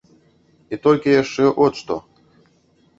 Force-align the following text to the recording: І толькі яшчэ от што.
І 0.73 0.79
толькі 0.87 1.15
яшчэ 1.21 1.43
от 1.69 1.73
што. 1.85 2.03